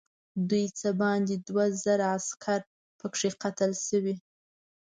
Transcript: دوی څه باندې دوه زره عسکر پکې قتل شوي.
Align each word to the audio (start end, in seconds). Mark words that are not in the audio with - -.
دوی 0.49 0.65
څه 0.79 0.89
باندې 1.01 1.35
دوه 1.47 1.65
زره 1.83 2.05
عسکر 2.17 2.61
پکې 2.99 3.29
قتل 3.41 3.71
شوي. 3.87 4.15